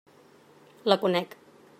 [0.93, 1.37] La conec.